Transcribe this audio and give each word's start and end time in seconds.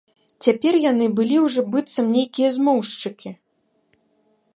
Цяпер 0.45 0.77
яны 0.91 1.05
былі 1.19 1.35
ўжо 1.45 1.63
быццам 1.75 2.05
нейкія 2.15 2.49
змоўшчыкі. 2.57 3.29